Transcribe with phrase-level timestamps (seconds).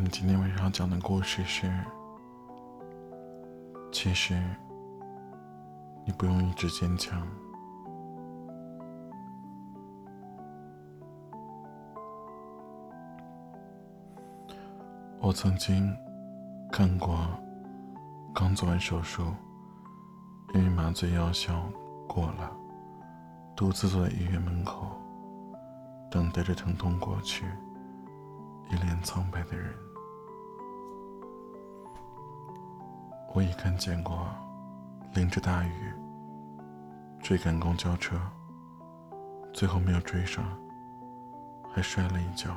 [0.00, 1.70] 们今天晚上要讲的故事是：
[3.92, 4.34] 其实
[6.06, 7.26] 你不用一直坚强。
[15.20, 15.94] 我曾经
[16.72, 17.18] 看过
[18.34, 19.22] 刚做完手术，
[20.54, 21.62] 因为麻醉药效
[22.08, 22.50] 过了，
[23.54, 24.98] 独自坐在医院门口，
[26.10, 27.44] 等待着疼痛过去。
[28.70, 29.74] 一脸苍白的人，
[33.32, 34.26] 我也看见过
[35.14, 35.92] 淋着大雨
[37.20, 38.20] 追赶公交车，
[39.52, 40.44] 最后没有追上，
[41.72, 42.50] 还摔了一跤，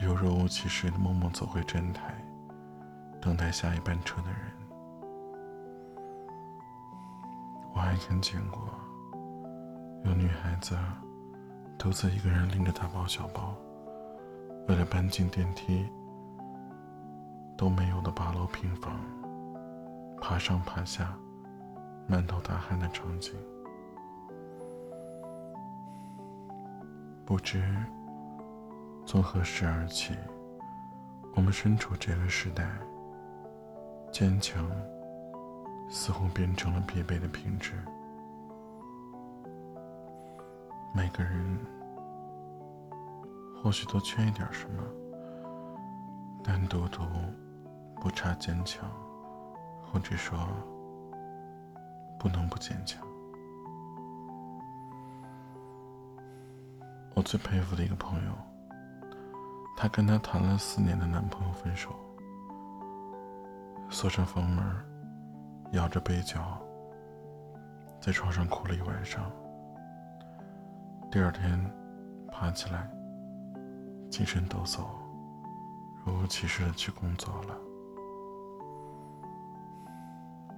[0.00, 2.14] 又若无其事的默默走回站台，
[3.20, 4.40] 等待下一班车的人。
[7.74, 8.60] 我还看见过
[10.04, 10.76] 有女孩子
[11.78, 13.56] 独自一个人拎着大包小包。
[14.68, 15.88] 为了搬进电梯
[17.60, 18.98] 都没有的八楼平房，
[20.18, 21.14] 爬上爬下，
[22.08, 23.34] 满头大汗的场景，
[27.26, 27.62] 不知
[29.04, 30.16] 从何时而起，
[31.34, 32.66] 我们身处这个时代，
[34.10, 34.66] 坚强
[35.90, 37.74] 似乎变成了必备的品质，
[40.94, 41.58] 每个人。
[43.62, 44.82] 或许都缺一点什么，
[46.42, 47.02] 但独独
[48.00, 48.90] 不差坚强，
[49.92, 50.38] 或者说
[52.18, 53.06] 不能不坚强。
[57.14, 58.32] 我最佩服的一个朋友，
[59.76, 61.90] 她跟她谈了四年的男朋友分手，
[63.90, 64.64] 锁上房门，
[65.72, 66.58] 摇着被角，
[68.00, 69.30] 在床上哭了一晚上。
[71.10, 71.62] 第二天
[72.32, 72.90] 爬起来。
[74.10, 74.80] 精神抖擞，
[76.04, 77.56] 若无其事的去工作了。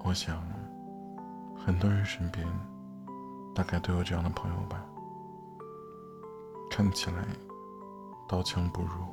[0.05, 0.43] 我想，
[1.57, 2.47] 很多人身边
[3.55, 4.85] 大概都有这样的朋友吧。
[6.71, 7.25] 看起来
[8.29, 9.07] 刀枪不入，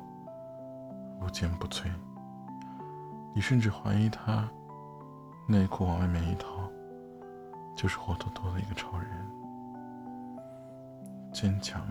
[1.20, 1.90] 无坚不摧。
[3.34, 4.48] 你甚至怀疑他
[5.46, 6.46] 内裤往外面一套，
[7.76, 9.08] 就是活脱脱的一个超人。
[11.32, 11.82] 坚强。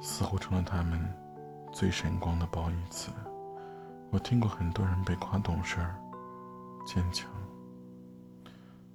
[0.00, 1.12] 似乎成了他们
[1.72, 3.10] 最闪光的褒义词。
[4.12, 5.96] 我听过很多人被夸懂事儿、
[6.86, 7.28] 坚强，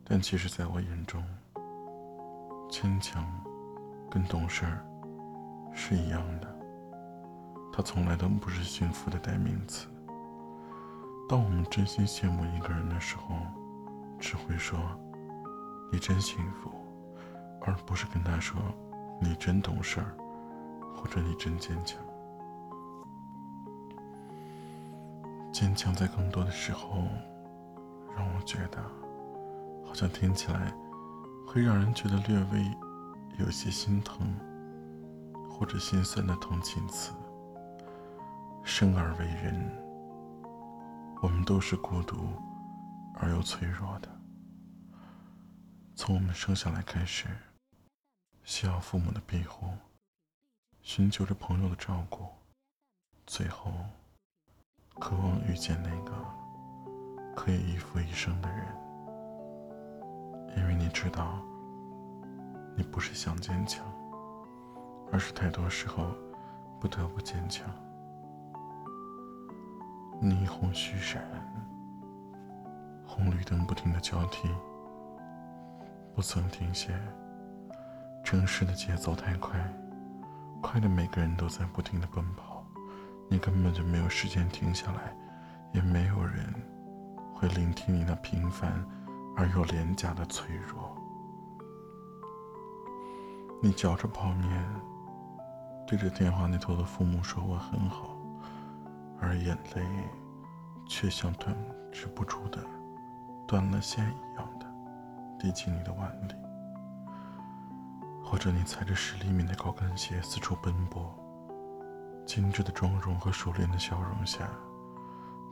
[0.06, 1.24] 但其实，在我眼中，
[2.70, 3.26] 坚强
[4.10, 4.86] 跟懂事儿
[5.74, 6.56] 是一样的。
[7.72, 9.88] 它从来都不是幸福的代名词。
[11.28, 13.36] 当我们真心羡慕一个人的时候，
[14.20, 14.80] 只会说
[15.92, 16.72] “你真幸福”，
[17.62, 18.60] 而不是跟他说
[19.20, 20.16] “你真懂事儿”。
[20.96, 22.00] 或者你真坚强，
[25.52, 27.10] 坚强在更多的时候，
[28.16, 28.82] 让我觉得，
[29.94, 30.74] 好像听起来
[31.46, 32.78] 会让人觉得略微
[33.38, 34.28] 有些心疼，
[35.48, 37.14] 或者心酸的同情词。
[38.64, 39.72] 生而为人，
[41.22, 42.28] 我们都是孤独
[43.20, 44.10] 而又脆弱的。
[45.96, 47.28] 从我们生下来开始，
[48.44, 49.68] 需要父母的庇护。
[50.82, 52.26] 寻求着朋友的照顾，
[53.28, 53.72] 最后
[54.96, 56.26] 渴望遇见那个
[57.36, 58.83] 可以依附一生的人。
[60.56, 61.40] 因为你知道，
[62.76, 63.86] 你不是想坚强，
[65.12, 66.08] 而是太多时候
[66.80, 67.70] 不得不坚强。
[70.22, 71.22] 霓虹虚闪，
[73.06, 74.50] 红绿灯不停的交替，
[76.16, 76.94] 不曾停歇。
[78.24, 79.60] 城市的节奏太快。
[80.62, 82.66] 快的，每个人都在不停的奔跑，
[83.30, 85.14] 你根本就没有时间停下来，
[85.74, 86.54] 也没有人
[87.36, 88.72] 会聆听你那平凡
[89.36, 90.96] 而又廉价的脆弱。
[93.62, 94.66] 你嚼着泡面，
[95.88, 98.18] 对着电话那头的父母说我很好，
[99.20, 99.86] 而眼泪
[100.86, 101.56] 却像断
[101.92, 102.62] 止不住的
[103.48, 104.66] 断了线一样的
[105.40, 106.34] 滴进你的碗里。
[108.22, 111.14] 或者你踩着十厘米的高跟鞋四处奔波，
[112.26, 114.50] 精致的妆容和熟练的笑容下，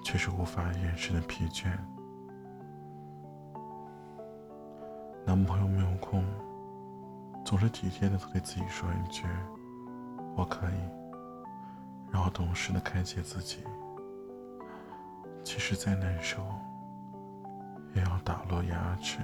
[0.03, 1.77] 却是无法掩饰的疲倦。
[5.31, 6.25] 男朋友没有空，
[7.45, 9.23] 总是体贴的对自己说一句
[10.35, 10.73] “我可以”，
[12.11, 13.63] 然后懂事的开解自己。
[15.41, 16.41] 其实再难受，
[17.95, 19.19] 也要打落牙齿，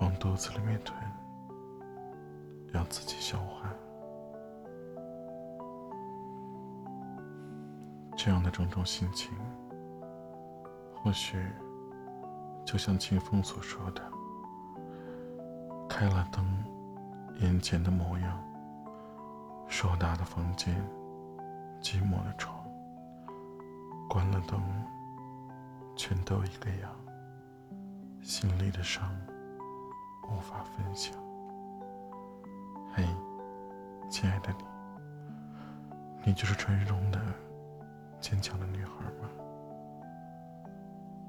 [0.00, 0.96] 往肚子里面吞。
[2.72, 3.68] 让自己消化。
[8.16, 9.32] 这样的种种心情，
[10.94, 11.36] 或许
[12.64, 14.00] 就像清风所说的
[15.94, 16.42] ：“开了灯，
[17.40, 18.32] 眼前的模样；
[19.68, 20.74] 硕大的房间，
[21.82, 22.56] 寂寞的床；
[24.08, 24.58] 关了灯，
[25.94, 26.90] 全都一个样。
[28.22, 29.14] 心里的伤，
[30.30, 31.14] 无法分享。”
[32.96, 33.06] 嘿，
[34.08, 34.64] 亲爱的你，
[36.24, 37.20] 你就是传说中的
[38.18, 39.28] 坚强的女孩吗？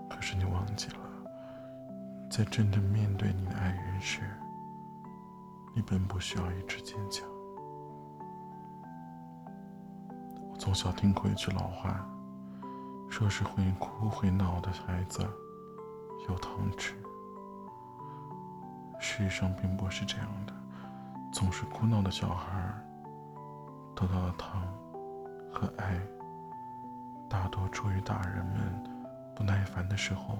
[0.10, 1.00] 可是你忘记了，
[2.30, 4.21] 在真正面对你的爱人时，
[5.74, 7.28] 你本不需要一直坚强。
[10.52, 12.08] 我从小听过一句老话，
[13.10, 15.22] 说是会哭会闹的孩子
[16.30, 16.94] 有糖吃。
[19.00, 20.54] 事实上并不是这样的。
[21.31, 22.72] 总是哭闹的小孩，
[23.96, 24.62] 得到的糖
[25.52, 26.00] 和爱，
[27.28, 28.84] 大多出于大人们
[29.36, 30.38] 不耐烦的时候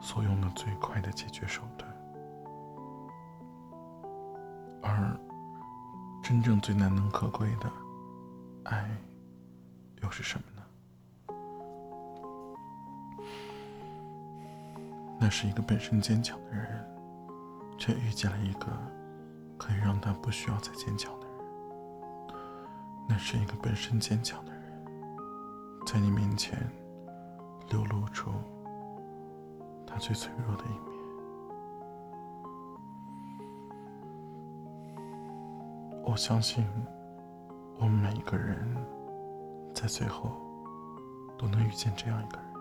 [0.00, 1.91] 所用的最快的解决手段。
[4.82, 5.18] 而
[6.22, 7.70] 真正最难能可贵的
[8.64, 8.90] 爱，
[10.02, 10.62] 又是什么呢？
[15.18, 16.84] 那是一个本身坚强的人，
[17.78, 18.66] 却遇见了一个。
[19.58, 21.36] 可以让他不需要再坚强的人，
[23.08, 24.84] 那是一个本身坚强的人，
[25.86, 26.58] 在你面前
[27.70, 28.32] 流露出
[29.86, 30.91] 他最脆弱的一面。
[36.12, 36.62] 我相信，
[37.78, 38.76] 我们每一个人
[39.74, 40.38] 在最后
[41.38, 42.52] 都能遇见这样一个人。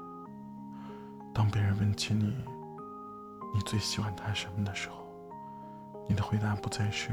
[1.33, 2.33] 当别人问起你，
[3.53, 5.05] 你最喜欢他什么的时候。
[6.07, 7.11] 你的回答不再是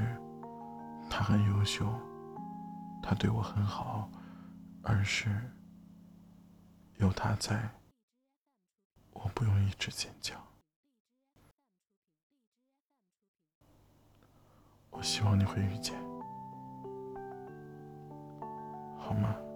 [1.10, 1.92] “他很优秀，
[3.02, 4.08] 他对我很好”，
[4.84, 5.28] 而是
[6.98, 7.68] “有他在，
[9.12, 10.40] 我不用一直坚强”。
[14.90, 16.00] 我希望你会遇见，
[19.08, 19.47] 好吗？